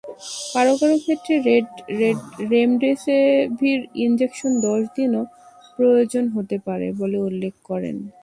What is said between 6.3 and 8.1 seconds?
হতে পারে বলে উল্লেখ করেন।